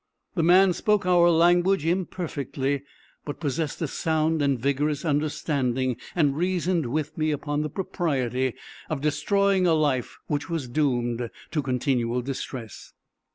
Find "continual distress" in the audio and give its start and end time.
11.61-12.93